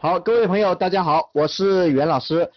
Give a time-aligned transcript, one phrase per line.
[0.00, 2.48] 好，各位朋友，大家好，我是袁老师。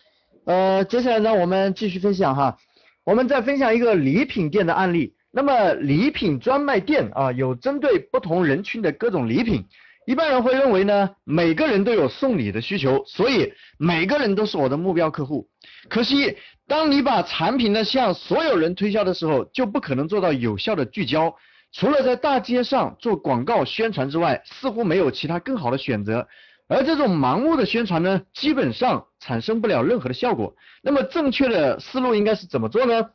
[0.46, 2.56] 呃，接下来呢，我们继续分享哈，
[3.04, 5.16] 我们再分享一个礼品店的案例。
[5.32, 9.66] 那么礼品专卖店啊，有针对不同人群的各种礼品。
[10.06, 15.48] 一般人会认为呢，每个人都有送礼的需求，所以每个人都是我的目标客户。
[15.90, 16.38] 可惜，
[16.68, 21.36] 当你把产品呢向所有人推销的时候，就不可能做到有效的聚焦。
[21.74, 26.28] 除了在大街上做广告宣传之外，似乎没有其他更好的选择。
[26.72, 30.56] 而这种盲目的宣传呢，基本上产生不了任何的效果。
[30.82, 33.10] 那么正确的思路应该是怎么做呢？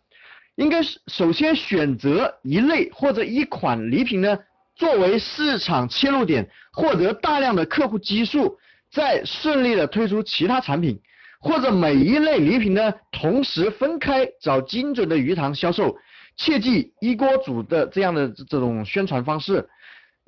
[0.56, 4.38] 应该是首先选择一类或者一款礼品呢，
[4.74, 8.58] 作为市场切入点，获得大量的客户基数，
[8.90, 11.00] 再顺利的推出其他产品，
[11.40, 15.96] 或者每一类礼品呢，同时分开找精准的鱼塘销售。
[16.36, 19.66] 切记一锅煮的这样的这种宣传方式。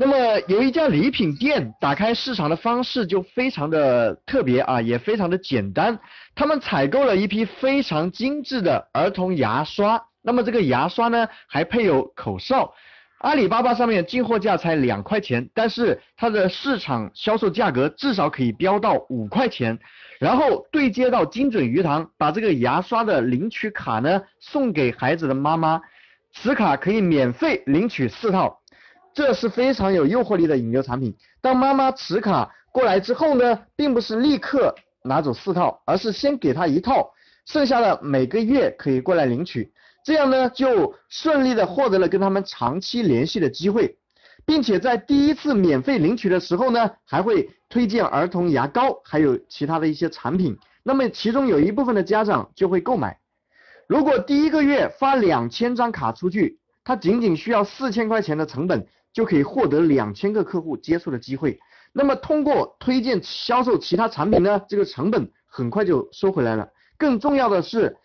[0.01, 5.99] 那么有一家礼品店打开市场的方式就非常的特别啊，也非常的简单。
[6.37, 12.73] 他们采购了一批非常精致的儿童牙刷，那么这个牙刷呢还配有口哨。
[13.19, 19.77] 阿里巴巴上面进货价才两块钱，但是它的市场销售价格至少可以飙到五块钱。
[20.21, 25.81] 然后对接到精准鱼塘，把这个牙刷的领取卡呢送给孩子的妈妈。
[26.33, 28.61] 此卡可以免费领取四套，
[29.15, 31.17] 这是非常有诱惑力的引流产品。
[31.41, 37.11] 当妈妈持卡过来之后呢，并不是立刻拿走四套，而是先给她一套，
[37.47, 39.73] 剩下的每个月可以过来领取，
[40.05, 43.97] 这样呢就顺利的获得了跟他们长期联系的机会，
[44.47, 53.19] 并且在第一次免费领取的时候呢，还会推荐儿童牙膏，还有其他的一些产品，那么其中有一部分的家长就会购买。
[53.87, 58.87] 如果第一个月发两千张卡出去，他仅仅需要四千块钱的成本，
[59.19, 61.59] 就可以获得两千个客户接触的机会。
[61.93, 66.69] 那么通过推荐销售其他产品呢，这个成本很快就收回来了。
[66.97, 67.97] 更重要的是，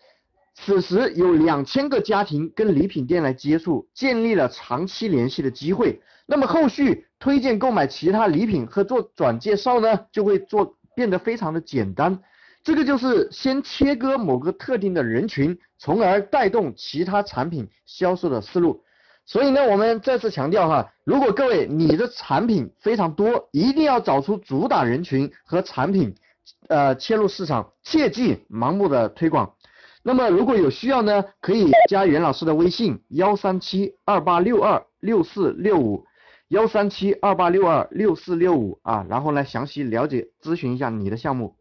[0.56, 6.02] 此时有两千个家庭跟礼品店来接触，建立了长期联系的机会。
[6.26, 12.18] 那么后续推荐购买其他礼品和做转介绍呢，就会做变得非常的简单。
[12.64, 18.82] 这个就是先切割某个特定的人群，从而带动其他产品销售的思路。
[19.26, 26.14] 所以呢，我们再次强调哈，如果各位你的产品非常多，一定要找出主打人群和产品，
[26.68, 29.54] 呃，切入市场，切忌盲目的推广。
[30.02, 36.04] 那么如果有需要呢，可以加袁老师的微信幺三七二八六二六四六五
[36.48, 41.56] 幺三七二八六二六四六五啊，然后呢详细了解咨询一下你的项目。